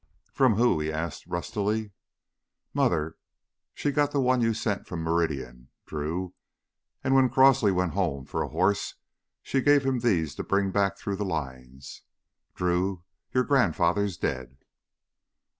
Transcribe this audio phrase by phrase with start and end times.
[0.33, 1.91] "From who?" he asked rustily.
[2.73, 3.17] "Mother.
[3.75, 6.33] She got the one you sent from Meridian, Drew!
[7.03, 8.95] And when Crosely went home for a horse
[9.43, 12.01] she gave him these to bring back through the lines.
[12.55, 14.57] Drew, your grandfather's dead...."